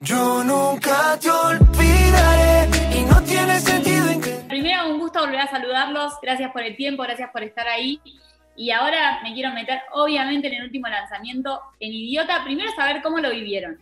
Yo 0.00 0.44
nunca 0.44 1.18
te 1.18 1.30
olvidaré 1.30 2.68
y 2.94 3.04
no 3.04 3.22
tiene 3.22 3.58
sentido 3.60 4.10
en 4.10 4.20
que... 4.20 4.30
Primero, 4.46 4.90
un 4.90 4.98
gusto 4.98 5.20
volver 5.20 5.40
a 5.40 5.46
saludarlos. 5.46 6.12
Gracias 6.20 6.52
por 6.52 6.62
el 6.62 6.76
tiempo, 6.76 7.02
gracias 7.02 7.30
por 7.30 7.42
estar 7.42 7.66
ahí. 7.66 8.00
Y 8.56 8.70
ahora 8.70 9.20
me 9.22 9.32
quiero 9.32 9.54
meter, 9.54 9.80
obviamente, 9.92 10.48
en 10.48 10.54
el 10.54 10.64
último 10.64 10.88
lanzamiento 10.88 11.60
en 11.80 11.92
Idiota. 11.92 12.44
Primero, 12.44 12.70
saber 12.76 13.00
cómo 13.02 13.20
lo 13.20 13.30
vivieron. 13.30 13.78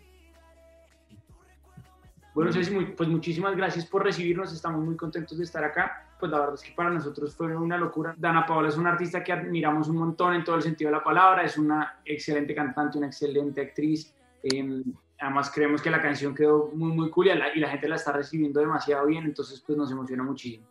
Bueno, 2.32 2.52
Ceci, 2.52 2.74
pues 2.96 3.08
muchísimas 3.08 3.56
gracias 3.56 3.86
por 3.86 4.04
recibirnos, 4.04 4.52
estamos 4.52 4.84
muy 4.84 4.96
contentos 4.96 5.38
de 5.38 5.44
estar 5.44 5.64
acá. 5.64 6.06
Pues 6.18 6.30
la 6.30 6.38
verdad 6.38 6.54
es 6.54 6.62
que 6.62 6.72
para 6.72 6.90
nosotros 6.90 7.34
fue 7.34 7.56
una 7.56 7.76
locura. 7.76 8.14
Dana 8.16 8.46
Paola 8.46 8.68
es 8.68 8.76
una 8.76 8.90
artista 8.90 9.22
que 9.22 9.32
admiramos 9.32 9.88
un 9.88 9.96
montón 9.96 10.34
en 10.34 10.44
todo 10.44 10.56
el 10.56 10.62
sentido 10.62 10.90
de 10.90 10.96
la 10.96 11.04
palabra, 11.04 11.42
es 11.42 11.58
una 11.58 11.98
excelente 12.04 12.54
cantante, 12.54 12.98
una 12.98 13.08
excelente 13.08 13.60
actriz. 13.60 14.12
Eh, 14.42 14.82
además 15.20 15.50
creemos 15.52 15.82
que 15.82 15.90
la 15.90 16.02
canción 16.02 16.34
quedó 16.34 16.70
muy, 16.74 16.92
muy 16.92 17.10
cool 17.10 17.28
y 17.28 17.34
la, 17.34 17.54
y 17.54 17.60
la 17.60 17.70
gente 17.70 17.88
la 17.88 17.96
está 17.96 18.12
recibiendo 18.12 18.60
demasiado 18.60 19.06
bien, 19.06 19.24
entonces 19.24 19.62
pues 19.66 19.78
nos 19.78 19.90
emociona 19.90 20.22
muchísimo. 20.22 20.66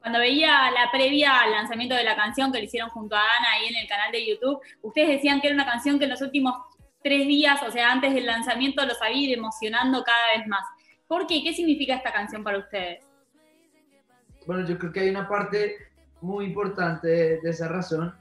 Cuando 0.00 0.18
veía 0.18 0.70
la 0.70 0.90
previa 0.92 1.40
al 1.40 1.50
lanzamiento 1.50 1.94
de 1.94 2.04
la 2.04 2.14
canción 2.14 2.52
que 2.52 2.58
le 2.58 2.64
hicieron 2.64 2.90
junto 2.90 3.16
a 3.16 3.20
Ana 3.20 3.52
ahí 3.54 3.68
en 3.68 3.76
el 3.76 3.88
canal 3.88 4.12
de 4.12 4.26
YouTube, 4.26 4.60
ustedes 4.82 5.08
decían 5.08 5.40
que 5.40 5.46
era 5.46 5.54
una 5.54 5.64
canción 5.64 5.98
que 5.98 6.04
en 6.04 6.10
los 6.10 6.20
últimos 6.20 6.54
tres 7.02 7.26
días, 7.26 7.62
o 7.62 7.70
sea, 7.70 7.90
antes 7.90 8.12
del 8.12 8.26
lanzamiento, 8.26 8.84
los 8.84 9.00
había 9.00 9.28
ido 9.28 9.38
emocionando 9.38 10.04
cada 10.04 10.36
vez 10.36 10.46
más. 10.46 10.64
¿Por 11.06 11.26
qué? 11.26 11.42
¿Qué 11.42 11.54
significa 11.54 11.94
esta 11.94 12.12
canción 12.12 12.44
para 12.44 12.58
ustedes? 12.58 13.04
Bueno, 14.46 14.66
yo 14.66 14.78
creo 14.78 14.92
que 14.92 15.00
hay 15.00 15.08
una 15.08 15.26
parte 15.26 15.76
muy 16.20 16.46
importante 16.46 17.08
de, 17.08 17.40
de 17.40 17.50
esa 17.50 17.68
razón 17.68 18.14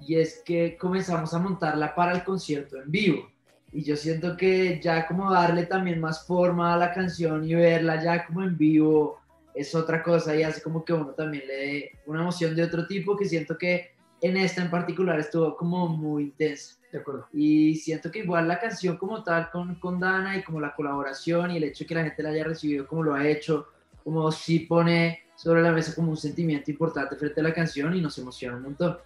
y 0.00 0.16
es 0.16 0.42
que 0.44 0.76
comenzamos 0.76 1.34
a 1.34 1.38
montarla 1.38 1.94
para 1.94 2.12
el 2.12 2.22
concierto 2.22 2.80
en 2.80 2.90
vivo. 2.90 3.28
Y 3.72 3.82
yo 3.84 3.96
siento 3.96 4.36
que 4.36 4.80
ya 4.80 5.06
como 5.06 5.30
darle 5.30 5.66
también 5.66 6.00
más 6.00 6.26
forma 6.26 6.74
a 6.74 6.76
la 6.76 6.92
canción 6.92 7.44
y 7.44 7.54
verla 7.54 8.02
ya 8.02 8.26
como 8.26 8.42
en 8.42 8.56
vivo 8.56 9.20
es 9.54 9.74
otra 9.74 10.02
cosa 10.02 10.34
y 10.36 10.42
hace 10.42 10.62
como 10.62 10.84
que 10.84 10.92
uno 10.92 11.08
también 11.08 11.46
le 11.46 11.54
dé 11.54 11.92
una 12.06 12.20
emoción 12.20 12.54
de 12.54 12.62
otro 12.62 12.86
tipo 12.86 13.16
que 13.16 13.24
siento 13.24 13.58
que 13.58 13.90
en 14.20 14.36
esta 14.36 14.62
en 14.62 14.70
particular 14.70 15.18
estuvo 15.18 15.56
como 15.56 15.88
muy 15.88 16.24
intensa. 16.24 16.76
De 16.90 17.00
acuerdo. 17.00 17.28
Y 17.34 17.74
siento 17.74 18.10
que 18.10 18.20
igual 18.20 18.48
la 18.48 18.58
canción 18.58 18.96
como 18.96 19.22
tal 19.22 19.50
con, 19.50 19.74
con 19.74 20.00
Dana 20.00 20.38
y 20.38 20.42
como 20.42 20.58
la 20.58 20.74
colaboración 20.74 21.50
y 21.50 21.58
el 21.58 21.64
hecho 21.64 21.84
de 21.84 21.88
que 21.88 21.94
la 21.94 22.04
gente 22.04 22.22
la 22.22 22.30
haya 22.30 22.44
recibido 22.44 22.86
como 22.86 23.02
lo 23.02 23.14
ha 23.14 23.28
hecho, 23.28 23.68
como 24.02 24.32
si 24.32 24.60
pone 24.60 25.24
sobre 25.34 25.60
la 25.60 25.70
mesa 25.70 25.94
como 25.94 26.10
un 26.10 26.16
sentimiento 26.16 26.70
importante 26.70 27.14
frente 27.16 27.40
a 27.40 27.44
la 27.44 27.52
canción 27.52 27.94
y 27.94 28.00
nos 28.00 28.16
emociona 28.16 28.56
un 28.56 28.62
montón. 28.62 28.96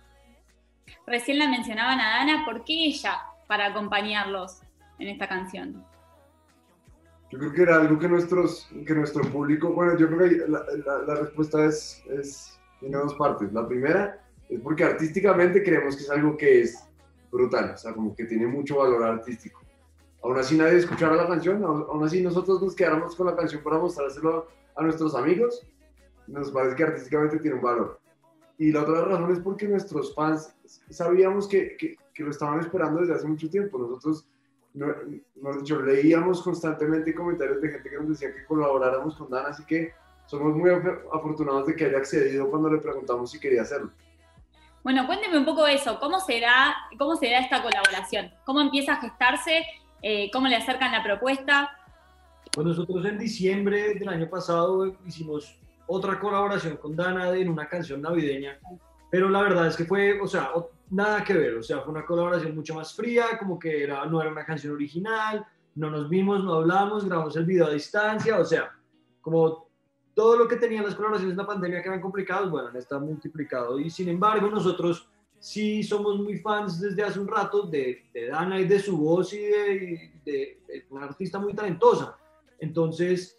Recién 1.06 1.38
la 1.38 1.48
mencionaban 1.48 1.98
a 1.98 2.18
Dana, 2.18 2.44
¿por 2.44 2.62
qué 2.62 2.84
ella 2.84 3.20
para 3.52 3.66
acompañarlos 3.66 4.62
en 4.98 5.08
esta 5.08 5.28
canción? 5.28 5.84
Yo 7.30 7.38
creo 7.38 7.52
que 7.52 7.62
era 7.64 7.76
algo 7.82 7.98
que, 7.98 8.08
nuestros, 8.08 8.66
que 8.86 8.94
nuestro 8.94 9.22
público, 9.30 9.74
bueno, 9.74 9.94
yo 9.98 10.06
creo 10.06 10.20
que 10.20 10.48
la, 10.48 10.64
la, 10.86 10.98
la 11.06 11.14
respuesta 11.16 11.66
es, 11.66 12.02
es, 12.08 12.58
tiene 12.80 12.96
dos 12.96 13.14
partes. 13.16 13.52
La 13.52 13.68
primera 13.68 14.24
es 14.48 14.58
porque 14.58 14.84
artísticamente 14.84 15.62
creemos 15.62 15.96
que 15.96 16.02
es 16.02 16.10
algo 16.10 16.34
que 16.34 16.62
es 16.62 16.88
brutal, 17.30 17.72
o 17.74 17.76
sea, 17.76 17.92
como 17.92 18.16
que 18.16 18.24
tiene 18.24 18.46
mucho 18.46 18.78
valor 18.78 19.02
artístico. 19.02 19.60
Aún 20.22 20.38
así 20.38 20.56
nadie 20.56 20.78
escuchara 20.78 21.14
la 21.14 21.26
canción, 21.26 21.62
aún 21.62 22.02
así 22.04 22.22
nosotros 22.22 22.62
nos 22.62 22.74
quedáramos 22.74 23.14
con 23.14 23.26
la 23.26 23.36
canción 23.36 23.62
para 23.62 23.76
mostrárselo 23.76 24.48
a 24.76 24.82
nuestros 24.82 25.14
amigos, 25.14 25.62
nos 26.26 26.50
parece 26.50 26.74
que 26.74 26.84
artísticamente 26.84 27.38
tiene 27.38 27.56
un 27.56 27.62
valor. 27.62 28.00
Y 28.56 28.72
la 28.72 28.80
otra 28.80 29.04
razón 29.04 29.30
es 29.30 29.40
porque 29.40 29.68
nuestros 29.68 30.14
fans 30.14 30.56
sabíamos 30.88 31.46
que, 31.46 31.76
que, 31.76 31.96
que 32.14 32.22
lo 32.22 32.30
estaban 32.30 32.60
esperando 32.60 33.00
desde 33.00 33.14
hace 33.14 33.26
mucho 33.26 33.48
tiempo. 33.48 33.78
Nosotros, 33.78 34.26
no, 34.74 34.86
no, 35.36 35.52
dicho, 35.58 35.80
leíamos 35.80 36.42
constantemente 36.42 37.14
comentarios 37.14 37.60
de 37.60 37.70
gente 37.70 37.90
que 37.90 37.96
nos 37.96 38.08
decía 38.08 38.34
que 38.34 38.44
colaboráramos 38.44 39.16
con 39.16 39.30
Dan, 39.30 39.46
así 39.46 39.64
que 39.64 39.92
somos 40.26 40.56
muy 40.56 40.70
afortunados 41.12 41.66
de 41.66 41.76
que 41.76 41.86
haya 41.86 41.98
accedido 41.98 42.48
cuando 42.48 42.70
le 42.70 42.78
preguntamos 42.78 43.30
si 43.30 43.40
quería 43.40 43.62
hacerlo. 43.62 43.90
Bueno, 44.82 45.06
cuénteme 45.06 45.38
un 45.38 45.44
poco 45.44 45.66
eso, 45.66 45.98
¿cómo 46.00 46.18
será, 46.18 46.74
cómo 46.98 47.14
será 47.16 47.38
esta 47.38 47.62
colaboración? 47.62 48.32
¿Cómo 48.44 48.60
empieza 48.60 48.94
a 48.94 49.00
gestarse? 49.00 49.64
Eh, 50.02 50.28
¿Cómo 50.32 50.48
le 50.48 50.56
acercan 50.56 50.90
la 50.90 51.04
propuesta? 51.04 51.70
Pues 52.52 52.66
nosotros 52.66 53.04
en 53.04 53.18
diciembre 53.18 53.94
del 53.94 54.08
año 54.08 54.28
pasado 54.28 54.96
hicimos 55.06 55.56
otra 55.86 56.18
colaboración 56.18 56.76
con 56.76 56.96
Dana 56.96 57.30
en 57.30 57.48
una 57.48 57.68
canción 57.68 58.02
navideña, 58.02 58.58
pero 59.10 59.28
la 59.28 59.42
verdad 59.42 59.68
es 59.68 59.76
que 59.76 59.84
fue, 59.84 60.20
o 60.20 60.26
sea, 60.26 60.50
nada 60.92 61.24
que 61.24 61.32
ver, 61.32 61.54
o 61.56 61.62
sea, 61.62 61.80
fue 61.80 61.92
una 61.92 62.04
colaboración 62.04 62.54
mucho 62.54 62.74
más 62.74 62.94
fría, 62.94 63.38
como 63.38 63.58
que 63.58 63.82
era, 63.82 64.04
no 64.04 64.20
era 64.20 64.30
una 64.30 64.44
canción 64.44 64.74
original, 64.74 65.44
no 65.74 65.90
nos 65.90 66.08
vimos, 66.08 66.44
no 66.44 66.54
hablamos, 66.54 67.06
grabamos 67.06 67.34
el 67.36 67.46
video 67.46 67.66
a 67.66 67.70
distancia, 67.70 68.38
o 68.38 68.44
sea, 68.44 68.70
como 69.22 69.68
todo 70.14 70.36
lo 70.36 70.46
que 70.46 70.56
tenían 70.56 70.84
las 70.84 70.94
colaboraciones 70.94 71.32
en 71.32 71.38
la 71.38 71.46
pandemia 71.46 71.80
que 71.80 71.88
eran 71.88 72.00
complicados, 72.00 72.50
bueno, 72.50 72.70
está 72.78 72.98
multiplicado. 72.98 73.80
Y 73.80 73.88
sin 73.88 74.10
embargo, 74.10 74.48
nosotros 74.48 75.08
sí 75.38 75.82
somos 75.82 76.20
muy 76.20 76.38
fans 76.38 76.78
desde 76.78 77.02
hace 77.02 77.18
un 77.18 77.28
rato 77.28 77.62
de, 77.62 78.10
de 78.12 78.26
Dana 78.26 78.60
y 78.60 78.66
de 78.66 78.78
su 78.78 78.98
voz 78.98 79.32
y 79.32 79.38
de, 79.38 80.12
de, 80.22 80.60
de, 80.68 80.86
una 80.90 81.06
artista 81.06 81.38
muy 81.38 81.54
talentosa. 81.54 82.18
Entonces, 82.58 83.38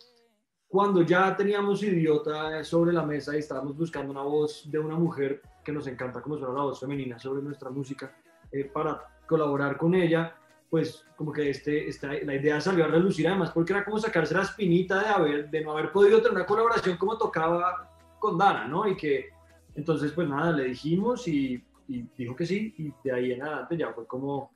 cuando 0.68 1.04
ya 1.04 1.38
teníamos 1.38 1.84
Idiota 1.84 2.64
sobre 2.64 2.92
la 2.94 3.06
mesa 3.06 3.36
y 3.36 3.40
estábamos 3.40 3.78
buscando 3.78 4.12
una 4.12 4.24
voz 4.24 4.70
de 4.72 4.80
una 4.80 4.96
mujer 4.96 5.40
que 5.64 5.72
nos 5.72 5.88
encanta 5.88 6.22
como 6.22 6.38
suena 6.38 6.54
la 6.54 6.64
voz 6.64 6.80
femenina 6.80 7.18
sobre 7.18 7.42
nuestra 7.42 7.70
música, 7.70 8.16
eh, 8.52 8.66
para 8.66 9.02
colaborar 9.26 9.78
con 9.78 9.96
ella, 9.96 10.36
pues 10.70 11.06
como 11.16 11.32
que 11.32 11.50
este, 11.50 11.88
esta, 11.88 12.14
la 12.24 12.36
idea 12.36 12.60
salió 12.60 12.86
a 12.86 12.88
relucir 12.88 13.28
además 13.28 13.52
porque 13.52 13.74
era 13.74 13.86
como 13.86 14.00
sacarse 14.00 14.34
la 14.34 14.42
espinita 14.42 15.00
de, 15.02 15.08
haber, 15.08 15.50
de 15.50 15.64
no 15.64 15.72
haber 15.72 15.92
podido 15.92 16.18
tener 16.18 16.36
una 16.36 16.46
colaboración 16.46 16.98
como 16.98 17.18
tocaba 17.18 17.90
con 18.20 18.38
Dana, 18.38 18.68
¿no? 18.68 18.88
Y 18.88 18.98
que 18.98 19.30
entonces 19.76 20.12
pues 20.12 20.28
nada, 20.28 20.52
le 20.52 20.66
dijimos 20.66 21.28
y, 21.28 21.64
y 21.88 22.06
dijo 22.18 22.36
que 22.36 22.46
sí 22.46 22.74
y 22.78 22.94
de 23.04 23.12
ahí 23.12 23.32
en 23.34 23.44
adelante 23.44 23.78
ya 23.78 23.94
fue 23.94 24.08
como, 24.08 24.52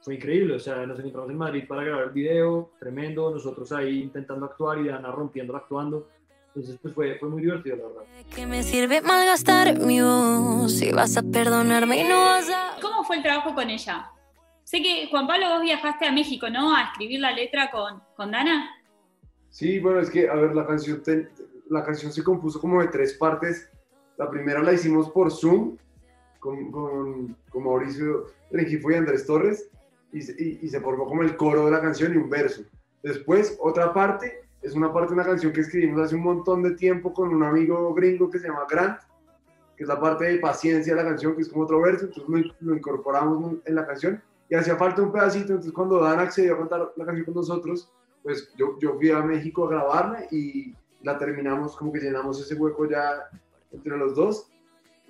fue 0.00 0.14
increíble, 0.14 0.54
o 0.54 0.58
sea, 0.58 0.84
nos 0.86 0.98
encontramos 0.98 1.30
en 1.30 1.38
Madrid 1.38 1.64
para 1.68 1.84
grabar 1.84 2.04
el 2.04 2.10
video, 2.10 2.72
tremendo, 2.78 3.30
nosotros 3.30 3.70
ahí 3.72 4.02
intentando 4.02 4.46
actuar 4.46 4.78
y 4.78 4.88
Dana 4.88 5.12
rompiéndolo 5.12 5.58
actuando. 5.58 6.08
Entonces, 6.54 6.78
pues 6.82 6.92
fue, 6.94 7.18
fue 7.18 7.30
muy 7.30 7.40
divertido, 7.40 7.76
la 7.76 7.88
verdad. 7.88 8.02
¿Qué 8.34 8.46
me 8.46 8.62
sirve 8.62 9.00
malgastar 9.00 9.78
mi 9.78 10.02
voz 10.02 10.70
si 10.78 10.92
vas 10.92 11.16
a 11.16 11.22
perdonarme 11.22 12.00
y 12.00 12.04
no 12.04 12.20
vas 12.20 12.50
a... 12.50 12.76
¿Cómo 12.82 13.04
fue 13.04 13.16
el 13.16 13.22
trabajo 13.22 13.54
con 13.54 13.70
ella? 13.70 14.10
Sé 14.64 14.82
que, 14.82 15.08
Juan 15.10 15.26
Pablo, 15.26 15.48
vos 15.48 15.62
viajaste 15.62 16.06
a 16.06 16.12
México, 16.12 16.50
¿no? 16.50 16.76
A 16.76 16.82
escribir 16.82 17.20
la 17.20 17.32
letra 17.32 17.70
con, 17.70 18.02
con 18.14 18.30
Dana. 18.30 18.70
Sí, 19.48 19.78
bueno, 19.78 20.00
es 20.00 20.10
que, 20.10 20.28
a 20.28 20.34
ver, 20.34 20.54
la 20.54 20.66
canción, 20.66 21.02
te, 21.02 21.30
la 21.70 21.82
canción 21.84 22.12
se 22.12 22.22
compuso 22.22 22.60
como 22.60 22.82
de 22.82 22.88
tres 22.88 23.14
partes. 23.14 23.70
La 24.18 24.28
primera 24.30 24.62
la 24.62 24.74
hicimos 24.74 25.08
por 25.10 25.30
Zoom 25.32 25.78
con, 26.38 26.70
con, 26.70 27.36
con 27.48 27.64
Mauricio 27.64 28.26
Rengifo 28.50 28.90
y 28.90 28.94
Andrés 28.94 29.26
Torres 29.26 29.70
y, 30.12 30.18
y, 30.20 30.58
y, 30.62 30.68
se 30.68 30.80
formó 30.80 31.06
como 31.06 31.22
el 31.22 31.34
coro 31.36 31.64
de 31.64 31.70
la 31.70 31.80
canción 31.80 32.12
y 32.12 32.18
un 32.18 32.28
verso. 32.28 32.62
Después, 33.02 33.56
otra 33.58 33.94
parte, 33.94 34.41
es 34.62 34.74
una 34.74 34.92
parte 34.92 35.08
de 35.08 35.14
una 35.14 35.24
canción 35.24 35.52
que 35.52 35.60
escribimos 35.60 36.02
hace 36.02 36.14
un 36.14 36.22
montón 36.22 36.62
de 36.62 36.72
tiempo 36.72 37.12
con 37.12 37.34
un 37.34 37.42
amigo 37.42 37.92
gringo 37.94 38.30
que 38.30 38.38
se 38.38 38.46
llama 38.46 38.66
Grant, 38.70 39.00
que 39.76 39.84
es 39.84 39.88
la 39.88 40.00
parte 40.00 40.24
de 40.24 40.38
paciencia 40.38 40.94
de 40.94 41.02
la 41.02 41.08
canción, 41.08 41.34
que 41.34 41.42
es 41.42 41.48
como 41.48 41.64
otro 41.64 41.80
verso, 41.80 42.06
entonces 42.06 42.52
lo, 42.60 42.76
incorporamos 42.76 43.56
en 43.64 43.74
la 43.74 43.86
canción 43.86 44.22
y 44.48 44.54
hacía 44.54 44.76
falta 44.76 45.02
un 45.02 45.10
pedacito, 45.10 45.48
entonces 45.48 45.72
cuando 45.72 45.98
Dan 45.98 46.20
accedió 46.20 46.54
a 46.54 46.58
cantar 46.58 46.92
la 46.96 47.04
canción 47.04 47.24
con 47.24 47.34
nosotros, 47.34 47.92
pues 48.22 48.52
yo, 48.56 48.78
yo 48.78 48.94
fui 48.94 49.10
a 49.10 49.20
México 49.20 49.66
a 49.66 49.70
grabarla 49.70 50.26
y 50.30 50.74
la 51.02 51.18
terminamos, 51.18 51.76
como 51.76 51.92
que 51.92 52.00
llenamos 52.00 52.40
ese 52.40 52.54
hueco 52.54 52.88
ya 52.88 53.28
entre 53.72 53.96
los 53.96 54.14
dos 54.14 54.48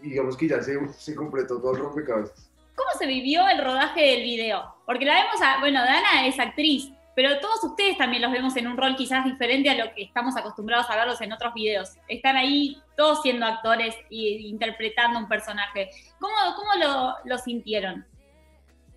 y 0.00 0.10
digamos 0.10 0.36
que 0.36 0.48
ya 0.48 0.62
se, 0.62 0.88
se 0.94 1.14
completó 1.14 1.60
todo 1.60 1.72
el 1.72 1.82
rompecabezas. 1.82 2.50
¿Cómo 2.74 2.88
se 2.98 3.06
vivió 3.06 3.46
el 3.48 3.62
rodaje 3.62 4.00
del 4.00 4.22
video? 4.22 4.62
Porque 4.86 5.04
la 5.04 5.14
vemos, 5.14 5.42
a, 5.42 5.60
bueno, 5.60 5.80
Dana 5.80 6.26
es 6.26 6.38
actriz, 6.38 6.90
pero 7.14 7.40
todos 7.40 7.62
ustedes 7.64 7.98
también 7.98 8.22
los 8.22 8.32
vemos 8.32 8.56
en 8.56 8.66
un 8.66 8.76
rol 8.76 8.96
quizás 8.96 9.24
diferente 9.24 9.68
a 9.68 9.84
lo 9.84 9.92
que 9.94 10.02
estamos 10.02 10.36
acostumbrados 10.36 10.88
a 10.88 10.96
verlos 10.96 11.20
en 11.20 11.32
otros 11.32 11.52
videos. 11.54 11.96
Están 12.08 12.36
ahí 12.36 12.80
todos 12.96 13.22
siendo 13.22 13.46
actores 13.46 13.94
e 14.10 14.40
interpretando 14.40 15.18
un 15.18 15.28
personaje. 15.28 15.90
¿Cómo, 16.18 16.34
cómo 16.56 16.70
lo, 16.78 17.14
lo 17.24 17.38
sintieron? 17.38 18.06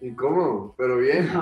Incómodo, 0.01 0.73
pero 0.77 0.97
bien. 0.97 1.29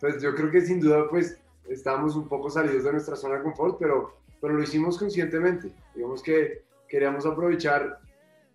Pues 0.00 0.20
yo 0.20 0.34
creo 0.34 0.50
que 0.50 0.60
sin 0.60 0.80
duda 0.80 1.08
pues 1.08 1.38
estábamos 1.68 2.16
un 2.16 2.26
poco 2.26 2.50
salidos 2.50 2.82
de 2.82 2.90
nuestra 2.90 3.14
zona 3.14 3.36
de 3.36 3.44
confort, 3.44 3.76
pero, 3.78 4.16
pero 4.40 4.54
lo 4.54 4.62
hicimos 4.64 4.98
conscientemente. 4.98 5.72
Digamos 5.94 6.20
que 6.24 6.64
queríamos 6.88 7.24
aprovechar 7.24 8.00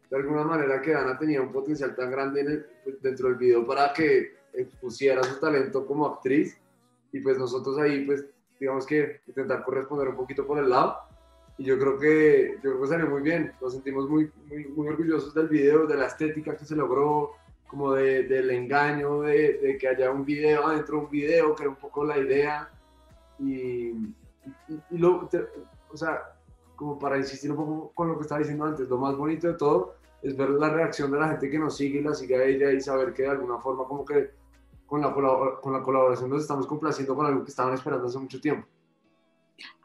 de 0.09 0.17
alguna 0.17 0.43
manera 0.43 0.81
que 0.81 0.93
Ana 0.93 1.17
tenía 1.17 1.41
un 1.41 1.51
potencial 1.51 1.95
tan 1.95 2.11
grande 2.11 2.41
en 2.41 2.47
el, 2.47 2.65
dentro 3.01 3.29
del 3.29 3.37
video 3.37 3.65
para 3.65 3.93
que 3.93 4.36
expusiera 4.57 5.23
su 5.23 5.39
talento 5.39 5.85
como 5.85 6.05
actriz 6.07 6.57
y 7.11 7.19
pues 7.21 7.37
nosotros 7.37 7.77
ahí 7.79 8.05
pues 8.05 8.25
digamos 8.59 8.85
que 8.85 9.21
intentar 9.27 9.63
corresponder 9.63 10.07
un 10.09 10.15
poquito 10.17 10.45
por 10.45 10.57
el 10.59 10.69
lado 10.69 10.97
y 11.57 11.63
yo 11.65 11.77
creo 11.79 11.97
que 11.97 12.55
yo 12.55 12.71
creo 12.71 12.81
que 12.81 12.87
salió 12.87 13.07
muy 13.07 13.21
bien 13.21 13.53
nos 13.61 13.73
sentimos 13.73 14.09
muy, 14.09 14.31
muy, 14.47 14.65
muy 14.65 14.87
orgullosos 14.87 15.33
del 15.33 15.47
video 15.47 15.85
de 15.87 15.95
la 15.95 16.07
estética 16.07 16.55
que 16.57 16.65
se 16.65 16.75
logró 16.75 17.31
como 17.67 17.93
de, 17.93 18.23
del 18.23 18.49
engaño, 18.51 19.21
de, 19.21 19.57
de 19.57 19.77
que 19.77 19.89
haya 19.89 20.09
un 20.09 20.23
video 20.23 20.65
adentro 20.67 20.99
de 20.99 21.03
un 21.03 21.11
video, 21.11 21.53
que 21.53 21.63
era 21.63 21.69
un 21.69 21.75
poco 21.75 22.05
la 22.05 22.17
idea. 22.17 22.69
Y, 23.39 23.89
y, 23.89 24.13
y 24.91 24.97
lo, 24.97 25.27
te- 25.27 25.45
o 25.91 25.97
sea, 25.97 26.33
como 26.77 26.97
para 26.97 27.17
insistir 27.17 27.51
un 27.51 27.57
poco 27.57 27.91
con 27.93 28.07
lo 28.07 28.15
que 28.17 28.21
estaba 28.21 28.39
diciendo 28.39 28.63
antes, 28.63 28.87
lo 28.87 28.97
más 28.97 29.17
bonito 29.17 29.47
de 29.47 29.55
todo 29.55 29.95
es 30.21 30.37
ver 30.37 30.49
la 30.51 30.69
reacción 30.69 31.11
de 31.11 31.19
la 31.19 31.27
gente 31.27 31.49
que 31.49 31.59
nos 31.59 31.75
sigue 31.75 31.99
y 31.99 32.03
la 32.03 32.13
sigue 32.13 32.37
a 32.37 32.43
ella 32.45 32.71
y 32.71 32.79
saber 32.79 33.13
que 33.13 33.23
de 33.23 33.29
alguna 33.31 33.57
forma 33.57 33.83
como 33.83 34.05
que 34.05 34.31
con 34.87 35.01
la, 35.01 35.13
con 35.61 35.73
la 35.73 35.83
colaboración 35.83 36.29
nos 36.29 36.41
estamos 36.41 36.65
complaciendo 36.65 37.15
con 37.15 37.25
algo 37.25 37.43
que 37.43 37.51
estaban 37.51 37.73
esperando 37.73 38.07
hace 38.07 38.17
mucho 38.17 38.41
tiempo. 38.41 38.67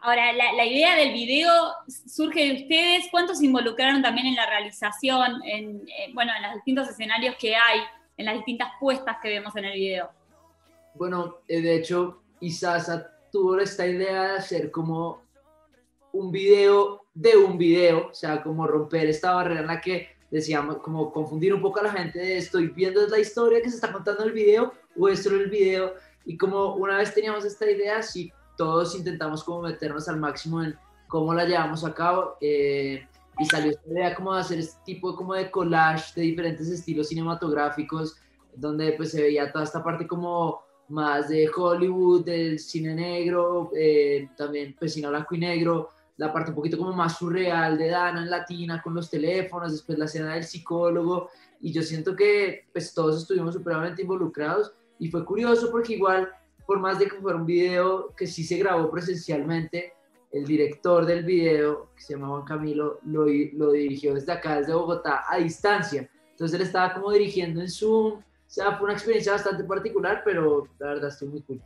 Ahora, 0.01 0.33
la, 0.33 0.53
la 0.53 0.67
idea 0.67 0.97
del 0.97 1.13
video 1.13 1.51
surge 1.87 2.45
de 2.45 2.63
ustedes. 2.63 3.09
¿Cuántos 3.11 3.39
se 3.39 3.47
involucraron 3.47 4.03
también 4.03 4.27
en 4.27 4.37
la 4.37 4.47
realización, 4.47 5.43
en, 5.45 5.83
en, 5.99 6.15
bueno, 6.15 6.33
en 6.37 6.43
los 6.43 6.55
distintos 6.55 6.89
escenarios 6.89 7.37
que 7.37 7.55
hay, 7.55 7.81
en 8.17 8.27
las 8.27 8.35
distintas 8.35 8.69
puestas 8.79 9.17
que 9.23 9.29
vemos 9.29 9.55
en 9.57 9.65
el 9.65 9.75
video? 9.75 10.11
Bueno, 10.95 11.39
eh, 11.49 11.61
de 11.61 11.77
hecho, 11.77 12.23
Isasa 12.41 13.11
tuvo 13.31 13.59
esta 13.59 13.87
idea 13.87 14.25
de 14.25 14.37
hacer 14.39 14.71
como 14.71 15.23
un 16.13 16.31
video 16.31 17.07
de 17.15 17.37
un 17.37 17.57
video, 17.57 18.09
o 18.11 18.15
sea, 18.15 18.43
como 18.43 18.67
romper 18.67 19.09
esta 19.09 19.33
barrera 19.33 19.61
en 19.61 19.67
la 19.67 19.81
que 19.81 20.09
decíamos, 20.33 20.79
como 20.79 21.13
confundir 21.13 21.55
un 21.55 21.61
poco 21.61 21.79
a 21.79 21.85
la 21.85 21.93
gente 21.93 22.19
de 22.19 22.39
estoy 22.39 22.69
viendo 22.69 23.07
la 23.07 23.19
historia 23.19 23.63
que 23.63 23.69
se 23.69 23.77
está 23.77 23.93
contando 23.93 24.23
en 24.23 24.31
el 24.31 24.35
video 24.35 24.73
o 24.99 25.09
esto 25.09 25.29
en 25.29 25.43
el 25.43 25.51
video. 25.51 25.95
Y 26.25 26.37
como 26.37 26.75
una 26.75 26.97
vez 26.97 27.15
teníamos 27.15 27.45
esta 27.45 27.71
idea, 27.71 28.03
sí, 28.03 28.33
todos 28.57 28.97
intentamos 28.97 29.45
como 29.45 29.63
meternos 29.63 30.09
al 30.09 30.19
máximo 30.19 30.63
en 30.63 30.75
cómo 31.07 31.35
la 31.35 31.45
llevamos 31.45 31.85
a 31.85 31.95
cabo. 31.95 32.37
eh, 32.41 33.07
y 33.39 33.47
salió 33.47 33.71
esta 33.71 33.91
idea 33.91 34.15
como 34.15 34.35
de 34.35 34.41
hacer 34.41 34.59
este 34.59 34.79
tipo 34.85 35.17
como 35.17 35.35
de 35.35 35.51
collage 35.51 36.13
de 36.15 36.23
diferentes 36.23 36.69
estilos 36.69 37.09
cinematográficos, 37.09 38.17
donde 38.55 38.93
pues 38.93 39.11
se 39.11 39.23
veía 39.23 39.51
toda 39.51 39.65
esta 39.65 39.83
parte 39.83 40.07
como 40.07 40.61
más 40.89 41.29
de 41.29 41.51
Hollywood, 41.55 42.25
del 42.25 42.59
cine 42.59 42.95
negro, 42.95 43.71
eh, 43.75 44.29
también 44.37 44.77
pues 44.79 44.93
cine 44.93 45.09
blanco 45.09 45.35
y 45.35 45.39
negro, 45.39 45.89
la 46.17 46.33
parte 46.33 46.51
un 46.51 46.57
poquito 46.57 46.79
como 46.79 46.93
más 46.93 47.19
surreal 47.19 47.79
de 47.79 47.89
Dana 47.89 48.23
en 48.23 48.31
latina 48.31 48.81
con 48.83 48.95
los 48.95 49.11
teléfonos, 49.11 49.73
después 49.73 49.99
la 49.99 50.05
escena 50.05 50.35
del 50.35 50.45
psicólogo, 50.45 51.31
y 51.61 51.73
yo 51.73 51.83
siento 51.83 52.15
que 52.15 52.67
pues 52.73 52.93
todos 52.93 53.23
estuvimos 53.23 53.55
supremamente 53.55 54.03
involucrados 54.03 54.73
y 54.99 55.09
fue 55.11 55.25
curioso 55.25 55.71
porque 55.71 55.95
igual, 55.95 56.31
por 56.67 56.79
más 56.79 56.99
de 56.99 57.07
que 57.07 57.17
fuera 57.17 57.39
un 57.39 57.47
video 57.47 58.15
que 58.17 58.27
sí 58.27 58.45
se 58.45 58.59
grabó 58.59 58.91
presencialmente, 58.91 59.95
el 60.33 60.45
director 60.47 61.05
del 61.05 61.25
video, 61.25 61.91
que 61.95 62.03
se 62.03 62.15
llama 62.15 62.29
Juan 62.29 62.45
Camilo, 62.45 62.99
lo, 63.05 63.27
lo 63.27 63.73
dirigió 63.73 64.15
desde 64.15 64.33
acá, 64.33 64.59
desde 64.59 64.73
Bogotá, 64.73 65.25
a 65.29 65.37
distancia. 65.37 66.09
Entonces 66.31 66.59
él 66.59 66.67
estaba 66.67 66.95
como 66.95 67.13
dirigiendo 67.13 67.61
en 67.61 67.69
Zoom, 67.69 68.15
o 68.15 68.23
sea, 68.47 68.77
fue 68.77 68.85
una 68.85 68.95
experiencia 68.95 69.33
bastante 69.33 69.65
particular, 69.65 70.23
pero 70.25 70.69
la 70.79 70.89
verdad 70.89 71.09
estoy 71.09 71.29
muy 71.29 71.43
cool. 71.43 71.63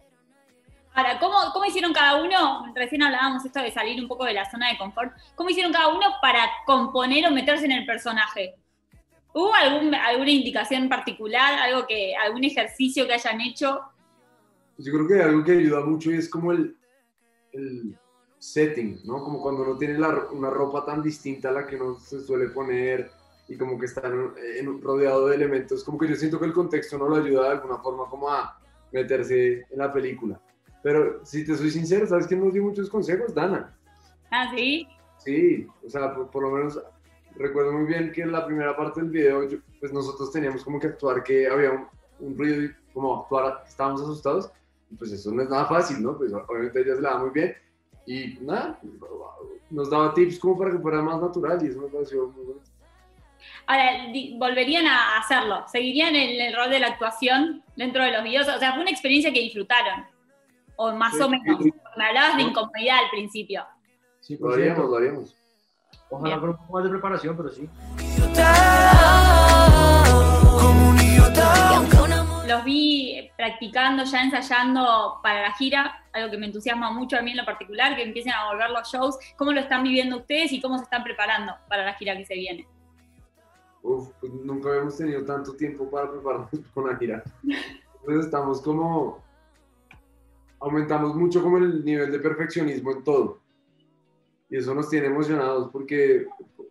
Ahora, 0.96 1.18
¿cómo, 1.20 1.36
¿cómo 1.52 1.66
hicieron 1.66 1.92
cada 1.92 2.22
uno? 2.22 2.72
Recién 2.74 3.02
hablábamos 3.02 3.44
esto 3.44 3.60
de 3.60 3.70
salir 3.70 4.00
un 4.00 4.08
poco 4.08 4.24
de 4.24 4.32
la 4.32 4.50
zona 4.50 4.70
de 4.70 4.78
confort. 4.78 5.12
¿Cómo 5.34 5.50
hicieron 5.50 5.70
cada 5.70 5.88
uno 5.88 6.06
para 6.22 6.48
componer 6.64 7.26
o 7.26 7.30
meterse 7.30 7.66
en 7.66 7.72
el 7.72 7.84
personaje? 7.84 8.54
¿Hubo 9.34 9.52
algún, 9.54 9.94
alguna 9.94 10.30
indicación 10.30 10.88
particular, 10.88 11.58
algo 11.58 11.86
que, 11.86 12.14
algún 12.16 12.44
ejercicio 12.44 13.06
que 13.06 13.12
hayan 13.12 13.42
hecho? 13.42 13.82
Yo 14.78 14.90
creo 14.90 15.06
que 15.06 15.22
algo 15.22 15.44
que 15.44 15.52
ayuda 15.52 15.84
mucho 15.84 16.10
es 16.10 16.30
como 16.30 16.52
el, 16.52 16.74
el 17.52 17.98
setting, 18.38 19.00
¿no? 19.04 19.22
Como 19.22 19.42
cuando 19.42 19.64
uno 19.64 19.76
tiene 19.76 19.98
la- 19.98 20.28
una 20.32 20.48
ropa 20.48 20.82
tan 20.86 21.02
distinta 21.02 21.50
a 21.50 21.52
la 21.52 21.66
que 21.66 21.76
uno 21.76 21.98
se 21.98 22.22
suele 22.24 22.48
poner 22.48 23.10
y 23.48 23.58
como 23.58 23.78
que 23.78 23.84
está 23.84 24.06
en, 24.08 24.32
en- 24.60 24.80
rodeado 24.80 25.26
de 25.28 25.36
elementos, 25.36 25.84
como 25.84 25.98
que 25.98 26.08
yo 26.08 26.16
siento 26.16 26.40
que 26.40 26.46
el 26.46 26.54
contexto 26.54 26.96
no 26.96 27.06
lo 27.06 27.16
ayuda 27.16 27.42
de 27.44 27.50
alguna 27.50 27.76
forma 27.82 28.08
como 28.08 28.30
a 28.30 28.58
meterse 28.92 29.66
en 29.70 29.78
la 29.78 29.92
película. 29.92 30.40
Pero 30.82 31.24
si 31.24 31.44
te 31.44 31.56
soy 31.56 31.70
sincero, 31.70 32.06
¿sabes 32.06 32.26
quién 32.26 32.40
nos 32.44 32.52
dio 32.52 32.62
muchos 32.62 32.88
consejos? 32.88 33.34
Dana. 33.34 33.74
Ah, 34.30 34.52
sí. 34.54 34.86
Sí, 35.18 35.66
o 35.84 35.90
sea, 35.90 36.14
por, 36.14 36.30
por 36.30 36.42
lo 36.44 36.50
menos 36.50 36.80
recuerdo 37.34 37.72
muy 37.72 37.86
bien 37.86 38.12
que 38.12 38.22
en 38.22 38.32
la 38.32 38.46
primera 38.46 38.76
parte 38.76 39.00
del 39.00 39.10
video, 39.10 39.48
yo- 39.48 39.58
pues 39.80 39.92
nosotros 39.92 40.30
teníamos 40.32 40.62
como 40.64 40.78
que 40.78 40.86
actuar 40.88 41.22
que 41.22 41.46
había 41.48 41.70
un, 41.72 41.86
un 42.20 42.38
ruido 42.38 42.62
y 42.64 42.70
como 42.92 43.22
actuar, 43.22 43.64
estábamos 43.66 44.02
asustados. 44.02 44.50
Y 44.90 44.94
pues 44.94 45.10
eso 45.12 45.32
no 45.32 45.42
es 45.42 45.48
nada 45.50 45.66
fácil, 45.66 46.00
¿no? 46.02 46.16
Pues 46.16 46.32
obviamente 46.32 46.80
ella 46.80 46.94
se 46.94 47.02
la 47.02 47.10
da 47.10 47.18
muy 47.18 47.30
bien. 47.30 47.54
Y 48.06 48.38
nada, 48.40 48.78
nos 49.68 49.90
daba 49.90 50.14
tips 50.14 50.38
como 50.38 50.56
para 50.56 50.70
que 50.70 50.78
fuera 50.78 51.02
más 51.02 51.20
natural 51.20 51.58
y 51.62 51.68
eso 51.68 51.80
me 51.80 51.88
pareció 51.88 52.28
muy 52.28 52.44
bonito. 52.44 52.70
Ahora, 53.66 53.90
volverían 54.38 54.86
a 54.86 55.18
hacerlo, 55.18 55.64
seguirían 55.70 56.14
en 56.14 56.40
el 56.40 56.54
rol 56.56 56.70
de 56.70 56.78
la 56.78 56.86
actuación 56.88 57.62
dentro 57.76 58.02
de 58.04 58.12
los 58.12 58.22
videos. 58.22 58.46
O 58.48 58.58
sea, 58.58 58.72
fue 58.72 58.82
una 58.82 58.90
experiencia 58.90 59.32
que 59.32 59.40
disfrutaron. 59.40 60.04
O 60.76 60.92
más 60.92 61.14
Sí, 61.14 61.22
o 61.22 61.28
menos. 61.28 61.62
sí. 61.62 61.72
Me 61.96 62.04
hablabas 62.06 62.36
de 62.36 62.42
incomodidad 62.42 62.98
al 63.04 63.10
principio. 63.10 63.64
Sí, 64.20 64.34
Lo 64.34 64.40
por 64.40 64.52
haríamos, 64.54 64.90
lo 64.90 64.96
haríamos. 64.96 65.36
Ojalá 66.10 66.38
con 66.40 66.50
un 66.50 66.56
poco 66.56 66.72
más 66.74 66.84
de 66.84 66.90
preparación, 66.90 67.36
pero 67.36 67.48
sí. 67.50 67.68
Los 72.46 72.62
vi 72.64 73.28
practicando, 73.36 74.04
ya 74.04 74.22
ensayando 74.22 75.18
para 75.22 75.42
la 75.42 75.52
gira, 75.52 76.04
algo 76.12 76.30
que 76.30 76.38
me 76.38 76.46
entusiasma 76.46 76.92
mucho 76.92 77.16
a 77.18 77.22
mí 77.22 77.32
en 77.32 77.38
lo 77.38 77.44
particular, 77.44 77.96
que 77.96 78.04
empiecen 78.04 78.32
a 78.32 78.46
volver 78.52 78.70
los 78.70 78.88
shows. 78.88 79.18
¿Cómo 79.36 79.52
lo 79.52 79.60
están 79.60 79.82
viviendo 79.82 80.18
ustedes 80.18 80.52
y 80.52 80.60
cómo 80.60 80.78
se 80.78 80.84
están 80.84 81.02
preparando 81.02 81.54
para 81.68 81.84
la 81.84 81.94
gira 81.94 82.16
que 82.16 82.24
se 82.24 82.34
viene? 82.34 82.68
Uf, 83.82 84.10
pues 84.20 84.32
nunca 84.32 84.68
habíamos 84.70 84.96
tenido 84.96 85.24
tanto 85.24 85.54
tiempo 85.56 85.90
para 85.90 86.08
prepararnos 86.10 86.50
con 86.74 86.88
la 86.88 86.96
gira. 86.96 87.22
Entonces 87.42 88.26
estamos 88.26 88.60
como... 88.62 89.24
Aumentamos 90.60 91.14
mucho 91.14 91.42
como 91.42 91.58
el 91.58 91.84
nivel 91.84 92.10
de 92.10 92.18
perfeccionismo 92.18 92.92
en 92.92 93.04
todo. 93.04 93.40
Y 94.48 94.56
eso 94.56 94.74
nos 94.74 94.88
tiene 94.88 95.06
emocionados 95.08 95.70
porque, 95.70 96.26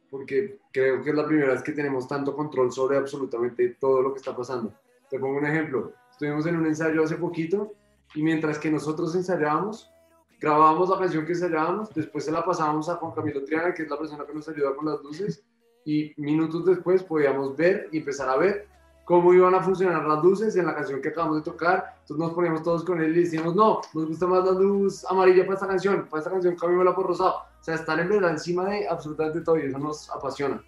porque 0.09 0.59
creo 0.71 1.03
que 1.03 1.09
es 1.09 1.15
la 1.15 1.27
primera 1.27 1.51
vez 1.53 1.61
que 1.61 1.71
tenemos 1.71 2.07
tanto 2.07 2.35
control 2.35 2.71
sobre 2.71 2.97
absolutamente 2.97 3.75
todo 3.79 4.01
lo 4.01 4.13
que 4.13 4.19
está 4.19 4.35
pasando. 4.35 4.73
Te 5.09 5.19
pongo 5.19 5.37
un 5.37 5.45
ejemplo. 5.45 5.93
Estuvimos 6.11 6.45
en 6.45 6.55
un 6.55 6.65
ensayo 6.65 7.03
hace 7.03 7.15
poquito 7.15 7.73
y 8.13 8.23
mientras 8.23 8.57
que 8.57 8.71
nosotros 8.71 9.13
ensayábamos, 9.15 9.91
grabábamos 10.39 10.89
la 10.89 10.99
canción 10.99 11.25
que 11.25 11.33
ensayábamos, 11.33 11.93
después 11.93 12.23
se 12.23 12.31
la 12.31 12.45
pasábamos 12.45 12.87
a 12.89 12.95
Juan 12.95 13.13
Camilo 13.13 13.43
Triana, 13.43 13.73
que 13.73 13.83
es 13.83 13.89
la 13.89 13.97
persona 13.99 14.25
que 14.25 14.33
nos 14.33 14.47
ayuda 14.47 14.75
con 14.75 14.85
las 14.85 15.01
luces, 15.01 15.43
y 15.85 16.13
minutos 16.17 16.65
después 16.65 17.03
podíamos 17.03 17.55
ver 17.55 17.89
y 17.91 17.99
empezar 17.99 18.29
a 18.29 18.37
ver 18.37 18.67
cómo 19.05 19.33
iban 19.33 19.53
a 19.53 19.61
funcionar 19.61 20.05
las 20.05 20.23
luces 20.23 20.55
en 20.55 20.65
la 20.65 20.75
canción 20.75 21.01
que 21.01 21.09
acabamos 21.09 21.37
de 21.37 21.43
tocar. 21.43 21.94
Entonces 22.05 22.23
nos 22.23 22.33
poníamos 22.35 22.61
todos 22.61 22.83
con 22.83 23.01
él 23.01 23.17
y 23.17 23.23
decíamos, 23.23 23.55
no, 23.55 23.81
nos 23.95 24.05
gusta 24.05 24.27
más 24.27 24.45
la 24.45 24.51
luz 24.51 25.03
amarilla 25.05 25.41
para 25.43 25.55
esta 25.55 25.65
canción, 25.67 26.07
para 26.07 26.19
esta 26.19 26.29
canción 26.29 26.55
cámbiamela 26.55 26.93
por 26.93 27.07
rosado. 27.07 27.37
O 27.59 27.63
sea, 27.63 27.73
estar 27.73 27.99
en 27.99 28.07
verdad 28.09 28.29
encima 28.29 28.65
de 28.65 28.87
absolutamente 28.87 29.41
todo 29.41 29.57
y 29.57 29.65
eso 29.65 29.79
nos 29.79 30.07
apasiona. 30.11 30.63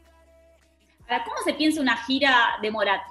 Ahora, 1.07 1.23
¿cómo 1.23 1.37
se 1.45 1.53
piensa 1.53 1.79
una 1.79 1.95
gira 1.95 2.57
de 2.59 2.71
Morat? 2.71 3.01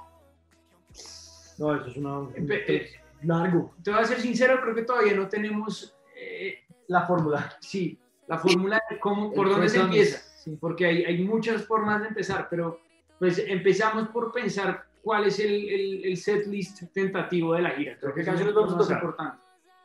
No, 1.57 1.73
eso 1.75 1.87
es 1.87 1.95
una... 1.95 2.19
Empe- 2.35 2.63
eh, 2.67 2.89
largo. 3.23 3.73
Te 3.81 3.91
voy 3.91 4.01
a 4.01 4.05
ser 4.05 4.19
sincero, 4.19 4.59
creo 4.61 4.75
que 4.75 4.83
todavía 4.83 5.15
no 5.15 5.29
tenemos 5.29 5.95
eh, 6.13 6.65
La 6.87 7.07
fórmula. 7.07 7.55
sí, 7.61 7.97
la 8.27 8.37
fórmula 8.37 8.81
de 8.89 8.99
cómo, 8.99 9.31
por 9.31 9.47
El 9.47 9.53
dónde 9.53 9.69
se 9.69 9.79
empieza, 9.79 10.21
porque 10.59 10.85
hay, 10.85 11.05
hay 11.05 11.23
muchas 11.23 11.63
formas 11.65 12.01
de 12.01 12.09
empezar, 12.09 12.47
pero 12.49 12.81
pues 13.19 13.39
empezamos 13.39 14.09
por 14.09 14.33
pensar 14.33 14.85
cuál 15.07 15.23
es 15.23 15.39
el, 15.39 15.69
el, 15.69 16.03
el 16.03 16.17
set 16.17 16.47
list 16.47 16.83
tentativo 16.93 17.53
de 17.53 17.61
la 17.61 17.69
gira, 17.69 17.97
creo 17.97 18.13
¿Qué 18.13 18.25
canciones 18.25 18.53
vamos 18.53 18.73
a 18.73 18.77
tocar? 18.77 18.97
importante, 18.97 19.37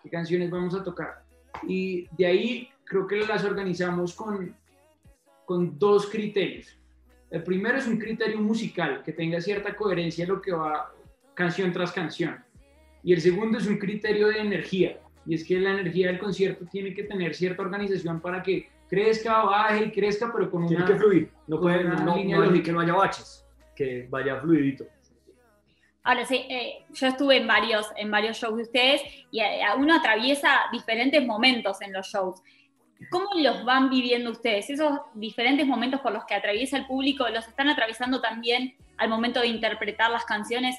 qué 0.03 0.11
canciones 0.11 0.51
vamos 0.51 0.75
a 0.75 0.83
tocar. 0.83 1.25
Y 1.63 2.09
de 2.17 2.27
ahí 2.27 2.69
creo 2.83 3.07
que 3.07 3.25
las 3.25 3.45
organizamos 3.45 4.17
con, 4.17 4.53
con 5.45 5.79
dos 5.79 6.09
criterios. 6.09 6.77
El 7.31 7.45
primero 7.45 7.79
es 7.79 7.87
un 7.87 7.99
criterio 7.99 8.41
musical, 8.41 9.01
que 9.05 9.13
tenga 9.13 9.41
cierta 9.41 9.77
coherencia 9.77 10.25
en 10.25 10.31
lo 10.31 10.43
que 10.43 10.51
va 10.51 10.93
canción 11.35 11.71
tras 11.71 11.93
canción. 11.93 12.43
Y 13.05 13.13
el 13.13 13.21
segundo 13.21 13.59
es 13.59 13.69
un 13.69 13.79
criterio 13.79 14.27
de 14.27 14.41
energía, 14.41 14.99
y 15.25 15.37
es 15.37 15.45
que 15.45 15.61
la 15.61 15.71
energía 15.79 16.09
del 16.09 16.19
concierto 16.19 16.65
tiene 16.67 16.93
que 16.95 17.05
tener 17.05 17.33
cierta 17.33 17.63
organización 17.63 18.21
para 18.21 18.43
que 18.43 18.69
crezca, 18.91 19.45
baje 19.45 19.85
y 19.85 19.93
crezca, 19.93 20.33
pero 20.33 20.51
con 20.51 20.67
Tiene 20.67 20.83
una... 20.83 20.93
que 20.93 20.99
fluir. 20.99 21.31
No 21.47 21.61
puede, 21.61 21.85
una 21.87 22.03
no, 22.03 22.17
línea 22.17 22.39
no 22.39 22.61
que 22.61 22.73
no 22.73 22.81
haya 22.81 22.95
baches. 22.95 23.47
Que 23.77 24.09
vaya 24.11 24.41
fluidito. 24.41 24.85
Ahora 26.05 26.27
sí, 26.27 26.45
eh, 26.49 26.85
yo 26.93 27.07
estuve 27.07 27.37
en 27.37 27.47
varios, 27.47 27.87
en 27.97 28.11
varios 28.11 28.37
shows 28.37 28.57
de 28.57 28.63
ustedes 28.63 29.03
y 29.31 29.41
a- 29.41 29.71
a 29.71 29.75
uno 29.77 29.95
atraviesa 29.95 30.63
diferentes 30.73 31.25
momentos 31.25 31.81
en 31.81 31.93
los 31.93 32.07
shows. 32.09 32.43
¿Cómo 33.11 33.29
los 33.37 33.65
van 33.65 33.89
viviendo 33.91 34.31
ustedes? 34.31 34.69
Esos 34.71 34.99
diferentes 35.15 35.67
momentos 35.67 36.01
por 36.01 36.13
los 36.13 36.25
que 36.25 36.35
atraviesa 36.35 36.77
el 36.77 36.87
público, 36.87 37.29
¿los 37.29 37.47
están 37.47 37.69
atravesando 37.69 38.21
también 38.21 38.75
al 38.97 39.09
momento 39.09 39.41
de 39.41 39.49
interpretar 39.49 40.11
las 40.11 40.25
canciones? 40.25 40.77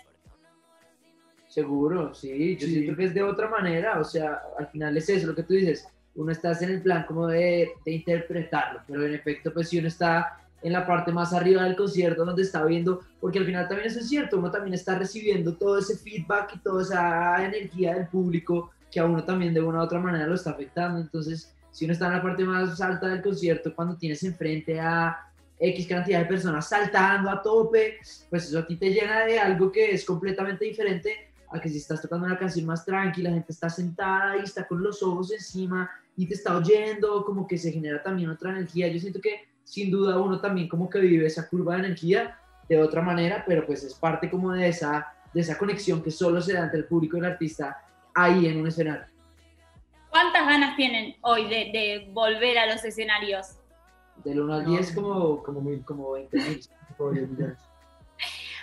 Seguro, 1.48 2.14
sí, 2.14 2.58
yo 2.58 2.66
Sí. 2.68 2.74
siento 2.74 2.96
que 2.98 3.06
es 3.06 3.14
de 3.14 3.24
otra 3.24 3.48
manera, 3.48 4.00
o 4.00 4.04
sea, 4.04 4.42
al 4.58 4.68
final 4.68 4.98
es 4.98 5.08
eso 5.10 5.28
lo 5.28 5.36
que 5.36 5.44
tú 5.44 5.54
dices, 5.54 5.88
uno 6.16 6.32
está 6.32 6.52
en 6.62 6.70
el 6.70 6.82
plan 6.82 7.06
como 7.06 7.28
de, 7.28 7.70
de 7.86 7.92
interpretarlo, 7.92 8.82
pero 8.88 9.06
en 9.06 9.14
efecto, 9.14 9.54
pues 9.54 9.70
si 9.70 9.78
uno 9.80 9.88
está 9.88 10.40
en 10.64 10.74
la 10.74 10.88
parte 10.88 11.12
más 11.12 11.34
arriba 11.34 11.64
del 11.64 11.76
concierto 11.76 12.26
donde 12.26 12.42
está 12.42 12.64
viendo, 12.64 13.02
porque 13.20 13.40
al 13.40 13.46
final 13.46 13.68
también 13.68 13.90
eso 13.90 14.00
es 14.00 14.08
cierto, 14.08 14.38
uno 14.38 14.50
también 14.50 14.74
está 14.74 14.98
recibiendo 14.98 15.56
todo 15.56 15.78
ese 15.78 15.98
feedback 15.98 16.56
y 16.56 16.60
toda 16.60 16.82
esa 16.82 17.46
energía 17.46 17.96
del 17.96 18.08
público 18.08 18.72
que 18.90 19.00
a 19.00 19.06
uno 19.06 19.24
también 19.24 19.54
de 19.54 19.62
una 19.62 19.80
u 19.80 19.84
otra 19.84 20.00
manera 20.00 20.28
lo 20.28 20.36
está 20.36 20.52
afectando. 20.52 21.00
Entonces, 21.00 21.54
si 21.72 21.86
uno 21.86 21.94
está 21.94 22.08
en 22.08 22.14
la 22.14 22.22
parte 22.22 22.46
más 22.46 22.80
alta 22.80 23.08
del 23.08 23.22
concierto, 23.22 23.76
cuando 23.76 23.98
tienes 23.98 24.24
enfrente 24.24 24.80
a 24.80 25.18
X 25.60 25.88
cantidad 25.88 26.20
de 26.20 26.26
personas 26.26 26.70
saltando 26.70 27.30
a 27.30 27.42
tope, 27.42 27.98
pues 28.30 28.48
eso 28.48 28.60
a 28.60 28.66
ti 28.66 28.76
te 28.78 28.92
llena 28.92 29.26
de 29.26 29.40
algo 29.40 29.72
que 29.72 29.92
es 29.92 30.06
completamente 30.06 30.66
diferente 30.66 31.32
a 31.50 31.60
que 31.60 31.70
si 31.70 31.78
estás 31.78 32.02
tocando 32.02 32.26
una 32.26 32.38
canción 32.38 32.66
más 32.66 32.86
tranquila, 32.86 33.30
la 33.30 33.36
gente 33.36 33.52
está 33.52 33.70
sentada 33.70 34.38
y 34.38 34.44
está 34.44 34.68
con 34.68 34.82
los 34.82 35.02
ojos 35.04 35.32
encima 35.32 35.90
y 36.16 36.28
te 36.28 36.36
está 36.36 36.56
oyendo, 36.58 37.24
como 37.26 37.48
que 37.48 37.58
se 37.58 37.72
genera 37.72 38.02
también 38.02 38.30
otra 38.30 38.52
energía. 38.52 38.88
Yo 38.88 39.00
siento 39.00 39.20
que 39.22 39.53
sin 39.64 39.90
duda 39.92 40.18
uno 40.20 40.40
también 40.40 40.68
como 40.68 40.90
que 40.90 41.00
vive 41.00 41.26
esa 41.28 41.48
curva 41.50 41.74
de 41.76 41.80
energía 41.88 42.38
de 42.70 42.82
otra 42.82 43.02
manera, 43.02 43.44
pero 43.48 43.66
pues 43.66 43.84
es 43.84 43.94
parte 43.94 44.30
como 44.30 44.52
de 44.52 44.68
esa, 44.68 45.14
de 45.34 45.42
esa 45.42 45.58
conexión 45.58 46.02
que 46.04 46.12
solo 46.12 46.42
se 46.42 46.54
da 46.54 46.64
entre 46.64 46.80
el 46.80 46.86
público 46.86 47.18
y 47.18 47.20
el 47.22 47.26
artista 47.26 47.78
ahí 48.16 48.48
en 48.48 48.60
un 48.62 48.68
escenario. 48.68 49.06
¿Cuántas 50.10 50.46
ganas 50.46 50.76
tienen 50.76 51.16
hoy 51.22 51.44
de, 51.46 51.56
de 51.74 52.08
volver 52.12 52.58
a 52.60 52.68
los 52.68 52.84
escenarios? 52.86 53.58
Del 54.24 54.42
1 54.42 54.54
al 54.54 54.66
10 54.66 54.92
como, 54.94 55.42
como, 55.42 55.62
mil- 55.62 55.84
como 55.84 56.12
20 56.12 56.38
mil. 56.38 56.60
como 56.98 57.12
10 57.12 57.30
millones. 57.30 57.58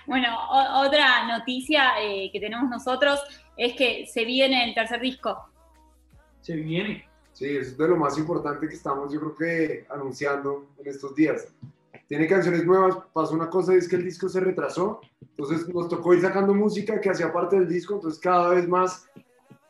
Bueno, 0.06 0.28
o- 0.48 0.86
otra 0.86 1.26
noticia 1.26 2.00
eh, 2.00 2.30
que 2.32 2.40
tenemos 2.40 2.70
nosotros 2.70 3.20
es 3.56 3.74
que 3.74 4.06
se 4.06 4.24
viene 4.24 4.64
el 4.64 4.74
tercer 4.74 5.00
disco. 5.00 5.50
Se 6.40 6.54
viene. 6.54 7.06
Sí, 7.40 7.56
eso 7.56 7.70
es 7.70 7.78
de 7.78 7.88
lo 7.88 7.96
más 7.96 8.18
importante 8.18 8.68
que 8.68 8.74
estamos, 8.74 9.10
yo 9.10 9.18
creo 9.18 9.34
que 9.34 9.86
anunciando 9.88 10.66
en 10.76 10.86
estos 10.86 11.14
días. 11.14 11.48
Tiene 12.06 12.26
canciones 12.26 12.66
nuevas, 12.66 12.98
pasó 13.14 13.32
una 13.32 13.48
cosa, 13.48 13.72
es 13.72 13.88
que 13.88 13.96
el 13.96 14.04
disco 14.04 14.28
se 14.28 14.40
retrasó, 14.40 15.00
entonces 15.22 15.66
nos 15.70 15.88
tocó 15.88 16.12
ir 16.12 16.20
sacando 16.20 16.52
música 16.52 17.00
que 17.00 17.08
hacía 17.08 17.32
parte 17.32 17.58
del 17.58 17.66
disco, 17.66 17.94
entonces 17.94 18.20
cada 18.20 18.50
vez 18.50 18.68
más 18.68 19.08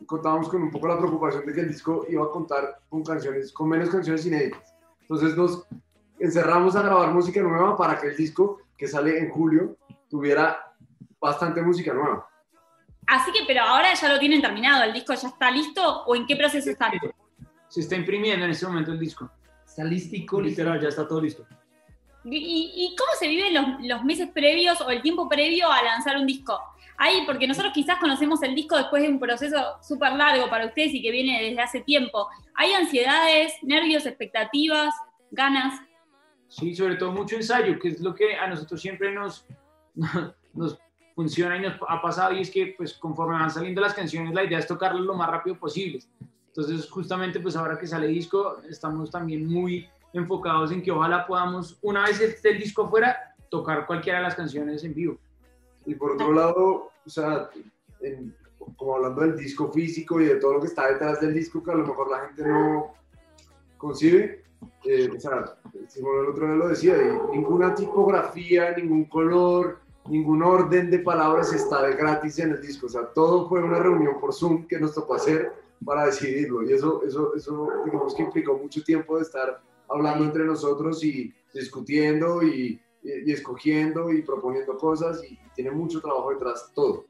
contábamos 0.05 0.49
con 0.49 0.65
un 0.65 0.73
poco 0.73 0.89
la 0.89 0.99
preocupación 0.99 1.47
de 1.47 1.53
que 1.53 1.61
el 1.61 1.69
disco 1.69 2.05
iba 2.09 2.25
a 2.25 2.31
contar 2.31 2.81
con 2.89 3.05
canciones, 3.05 3.53
con 3.53 3.69
menos 3.69 3.89
canciones 3.89 4.27
inéditas. 4.27 4.75
Entonces 5.03 5.37
nos 5.37 5.65
encerramos 6.19 6.75
a 6.75 6.83
grabar 6.83 7.15
música 7.15 7.41
nueva 7.41 7.77
para 7.77 8.01
que 8.01 8.09
el 8.09 8.17
disco 8.17 8.63
que 8.77 8.89
sale 8.89 9.17
en 9.17 9.31
julio 9.31 9.77
tuviera 10.09 10.75
bastante 11.21 11.63
música 11.63 11.95
nueva. 11.95 12.29
Así 13.07 13.31
que, 13.31 13.45
pero 13.47 13.63
ahora 13.63 13.95
ya 13.95 14.13
lo 14.13 14.19
tienen 14.19 14.43
terminado, 14.43 14.83
¿el 14.83 14.93
disco 14.93 15.15
ya 15.15 15.29
está 15.29 15.53
listo 15.53 16.03
o 16.03 16.17
en 16.17 16.27
qué 16.27 16.35
proceso 16.35 16.69
está? 16.69 16.91
Se 17.71 17.81
está 17.81 17.97
imprimiendo 17.97 18.45
en 18.45 18.51
este 18.51 18.67
momento 18.67 18.93
el 18.93 18.99
disco. 18.99 19.31
Está 19.65 19.85
listico, 19.85 20.41
listo. 20.41 20.63
Literal, 20.63 20.81
ya 20.83 20.89
está 20.89 21.09
todo 21.09 21.23
listo. 21.23 21.47
¿Y, 22.25 22.73
y 22.75 22.97
cómo 22.97 23.11
se 23.19 23.29
viven 23.29 23.55
los, 23.55 23.65
los 23.83 24.05
meses 24.05 24.29
previos 24.29 24.79
o 24.83 24.91
el 24.91 25.01
tiempo 25.01 25.29
previo 25.29 25.71
a 25.71 25.83
lanzar 25.83 26.19
un 26.19 26.27
disco? 26.27 26.61
Ahí, 26.99 27.23
porque 27.25 27.47
nosotros 27.47 27.73
quizás 27.73 27.99
conocemos 27.99 28.43
el 28.43 28.55
disco 28.55 28.77
después 28.77 29.03
de 29.03 29.09
un 29.09 29.19
proceso 29.19 29.57
súper 29.81 30.13
largo 30.13 30.51
para 30.51 30.67
ustedes 30.67 30.93
y 30.93 31.01
que 31.01 31.11
viene 31.11 31.43
desde 31.43 31.63
hace 31.63 31.81
tiempo. 31.81 32.29
¿Hay 32.55 32.73
ansiedades, 32.73 33.55
nervios, 33.63 34.05
expectativas, 34.05 34.93
ganas? 35.31 35.81
Sí, 36.49 36.75
sobre 36.75 36.97
todo 36.97 37.13
mucho 37.13 37.37
ensayo, 37.37 37.79
que 37.79 37.89
es 37.89 38.01
lo 38.01 38.15
que 38.15 38.35
a 38.35 38.49
nosotros 38.49 38.83
siempre 38.83 39.15
nos, 39.15 39.47
nos 40.53 40.79
funciona 41.15 41.57
y 41.57 41.61
nos 41.61 41.77
ha 41.89 42.03
pasado, 42.03 42.35
y 42.35 42.41
es 42.41 42.51
que 42.51 42.75
pues 42.77 42.95
conforme 42.95 43.35
van 43.35 43.51
saliendo 43.51 43.81
las 43.81 43.95
canciones, 43.95 44.35
la 44.35 44.45
idea 44.45 44.59
es 44.59 44.67
tocarlas 44.67 45.03
lo 45.03 45.15
más 45.15 45.31
rápido 45.31 45.57
posible. 45.57 46.01
Entonces, 46.55 46.89
justamente 46.91 47.41
pues 47.41 47.55
ahora 47.57 47.79
que 47.79 47.87
sale 47.87 48.09
disco, 48.09 48.59
estamos 48.69 49.11
también 49.11 49.47
muy 49.47 49.89
enfocados 50.13 50.73
en 50.73 50.83
que 50.83 50.91
ojalá 50.91 51.27
podamos, 51.27 51.79
una 51.83 52.05
vez 52.05 52.21
esté 52.21 52.51
el 52.51 52.59
disco 52.59 52.89
fuera, 52.89 53.17
tocar 53.49 53.87
cualquiera 53.87 54.19
de 54.19 54.25
las 54.25 54.35
canciones 54.35 54.83
en 54.85 54.95
vivo. 54.95 55.17
Y 55.87 55.95
por 55.95 56.13
otro 56.13 56.33
lado, 56.33 56.91
o 57.07 57.11
sea, 57.11 57.49
en- 58.01 58.35
como 58.77 58.97
hablando 58.97 59.23
del 59.23 59.37
disco 59.37 59.71
físico 59.73 60.21
y 60.21 60.27
de 60.27 60.37
todo 60.37 60.55
lo 60.55 60.61
que 60.61 60.67
está 60.67 60.89
detrás 60.89 61.21
del 61.21 61.33
disco, 61.35 61.63
que 61.63 61.71
a 61.71 61.75
lo 61.75 61.87
mejor 61.87 62.11
la 62.11 62.27
gente 62.27 62.47
no 62.47 62.93
concibe, 63.79 64.45
eh, 64.85 65.09
o 65.17 65.19
sea, 65.21 65.57
Simón 65.89 66.21
el 66.21 66.27
otro 66.31 66.47
día 66.47 66.57
lo 66.57 66.69
decía, 66.69 66.95
ninguna 67.33 67.75
tipografía, 67.75 68.73
ningún 68.77 69.05
color, 69.07 69.79
ningún 70.09 70.43
orden 70.43 70.91
de 70.91 70.99
palabras 70.99 71.53
está 71.53 71.83
de 71.87 71.95
gratis 71.95 72.39
en 72.41 72.51
el 72.53 72.61
disco, 72.61 72.87
o 72.87 72.89
sea, 72.91 73.07
todo 73.07 73.49
fue 73.49 73.63
una 73.63 73.79
reunión 73.79 74.21
por 74.21 74.35
Zoom 74.35 74.67
que 74.67 74.79
nos 74.79 74.95
tocó 74.95 75.15
hacer 75.15 75.53
para 75.85 76.07
decidirlo, 76.07 76.63
y 76.63 76.73
eso, 76.73 77.03
eso, 77.05 77.35
eso 77.35 77.69
digamos 77.85 78.15
que 78.15 78.23
implicó 78.23 78.57
mucho 78.59 78.83
tiempo 78.83 79.17
de 79.17 79.23
estar 79.23 79.61
hablando 79.89 80.25
entre 80.25 80.45
nosotros 80.45 81.03
y 81.05 81.33
discutiendo 81.55 82.43
y, 82.43 82.81
y- 83.03 83.31
y 83.31 83.33
escogiendo 83.33 84.13
y 84.13 84.23
proponiendo 84.23 84.77
cosas 84.77 85.23
y 85.25 85.39
tiene 85.55 85.71
mucho 85.71 86.01
trabajo 86.01 86.31
detrás 86.31 86.71
todo. 86.75 87.07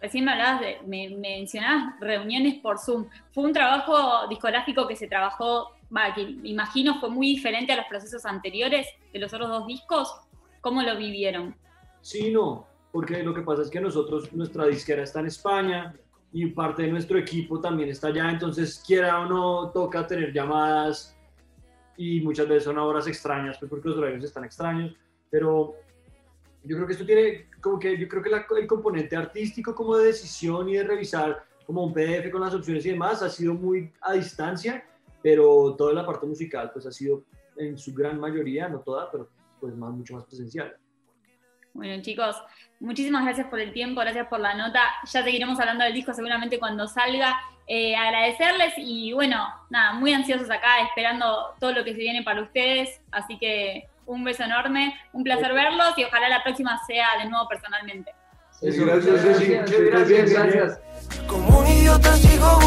Recién 0.00 0.24
me 0.24 0.32
hablabas 0.32 0.60
de, 0.60 0.76
me, 0.86 1.08
me 1.10 1.38
mencionabas 1.38 1.98
reuniones 1.98 2.56
por 2.60 2.78
Zoom. 2.78 3.06
Fue 3.32 3.44
un 3.44 3.52
trabajo 3.52 4.28
discográfico 4.28 4.86
que 4.86 4.96
se 4.96 5.08
trabajó, 5.08 5.70
va, 5.94 6.14
que 6.14 6.20
imagino 6.44 7.00
fue 7.00 7.08
muy 7.10 7.28
diferente 7.28 7.72
a 7.72 7.76
los 7.76 7.86
procesos 7.86 8.24
anteriores 8.26 8.86
de 9.12 9.18
los 9.18 9.32
otros 9.32 9.48
dos 9.48 9.66
discos. 9.66 10.14
¿Cómo 10.60 10.82
lo 10.82 10.96
vivieron? 10.96 11.56
Sí, 12.02 12.30
no, 12.30 12.66
porque 12.92 13.22
lo 13.22 13.32
que 13.34 13.40
pasa 13.42 13.62
es 13.62 13.70
que 13.70 13.80
nosotros, 13.80 14.30
nuestra 14.34 14.66
disquera 14.66 15.02
está 15.02 15.20
en 15.20 15.26
España 15.26 15.94
y 16.36 16.46
parte 16.46 16.82
de 16.82 16.88
nuestro 16.88 17.16
equipo 17.16 17.60
también 17.60 17.88
está 17.90 18.08
allá, 18.08 18.28
entonces 18.28 18.82
quiera 18.84 19.20
o 19.20 19.26
no, 19.26 19.70
toca 19.70 20.04
tener 20.04 20.32
llamadas 20.32 21.16
y 21.96 22.20
muchas 22.22 22.48
veces 22.48 22.64
son 22.64 22.76
horas 22.76 23.06
extrañas, 23.06 23.56
pues 23.56 23.70
porque 23.70 23.88
los 23.88 23.98
horarios 23.98 24.24
están 24.24 24.42
extraños, 24.44 24.96
pero 25.30 25.76
yo 26.64 26.74
creo 26.74 26.86
que 26.88 26.94
esto 26.94 27.06
tiene 27.06 27.46
como 27.60 27.78
que, 27.78 27.96
yo 27.96 28.08
creo 28.08 28.20
que 28.20 28.30
la- 28.30 28.44
el 28.58 28.66
componente 28.66 29.14
artístico 29.14 29.76
como 29.76 29.96
de 29.96 30.06
decisión 30.06 30.68
y 30.68 30.74
de 30.74 30.82
revisar 30.82 31.44
como 31.64 31.84
un 31.84 31.92
PDF 31.94 32.28
con 32.32 32.40
las 32.40 32.52
opciones 32.52 32.84
y 32.84 32.90
demás 32.90 33.22
ha 33.22 33.30
sido 33.30 33.54
muy 33.54 33.92
a 34.00 34.14
distancia, 34.14 34.84
pero 35.22 35.76
toda 35.78 35.92
la 35.92 36.04
parte 36.04 36.26
musical 36.26 36.70
pues 36.72 36.84
ha 36.86 36.90
sido 36.90 37.22
en 37.56 37.78
su 37.78 37.94
gran 37.94 38.18
mayoría, 38.18 38.68
no 38.68 38.80
toda, 38.80 39.08
pero 39.08 39.28
pues 39.60 39.76
más, 39.76 39.92
mucho 39.94 40.14
más 40.14 40.24
presencial. 40.24 40.76
Bueno, 41.74 42.00
chicos, 42.02 42.36
muchísimas 42.78 43.24
gracias 43.24 43.48
por 43.48 43.58
el 43.60 43.72
tiempo, 43.72 44.00
gracias 44.00 44.28
por 44.28 44.40
la 44.40 44.54
nota. 44.54 44.80
Ya 45.12 45.22
seguiremos 45.24 45.58
hablando 45.58 45.84
del 45.84 45.92
disco 45.92 46.14
seguramente 46.14 46.58
cuando 46.58 46.86
salga. 46.86 47.36
Eh, 47.66 47.96
agradecerles 47.96 48.74
y 48.76 49.12
bueno, 49.12 49.48
nada, 49.70 49.94
muy 49.94 50.12
ansiosos 50.12 50.50
acá 50.50 50.82
esperando 50.82 51.54
todo 51.58 51.72
lo 51.72 51.82
que 51.82 51.92
se 51.92 51.98
viene 51.98 52.22
para 52.22 52.42
ustedes. 52.42 53.00
Así 53.10 53.38
que 53.38 53.88
un 54.06 54.22
beso 54.22 54.44
enorme, 54.44 54.94
un 55.12 55.24
placer 55.24 55.52
verlos 55.52 55.98
y 55.98 56.04
ojalá 56.04 56.28
la 56.28 56.42
próxima 56.42 56.80
sea 56.86 57.08
de 57.20 57.28
nuevo 57.28 57.48
personalmente. 57.48 58.12
Gracias, 58.62 59.20
Ceci. 59.20 59.46
Gracias, 59.46 59.80
gracias. 59.80 60.32
gracias. 60.32 60.80
Como 61.26 61.58
un 61.58 61.66
idiota 61.66 62.12
sigo 62.16 62.58